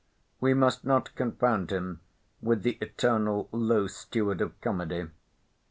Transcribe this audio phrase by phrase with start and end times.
[0.39, 1.99] We must not confound him
[2.41, 5.05] with the eternal old, low steward of comedy.